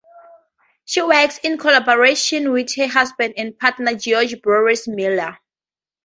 She 0.85 0.99
works 1.03 1.37
in 1.43 1.59
collaboration 1.59 2.51
with 2.53 2.73
her 2.77 2.87
husband 2.87 3.35
and 3.37 3.55
partner 3.55 3.93
George 3.93 4.33
Bures 4.41 4.87
Miller. 4.87 5.37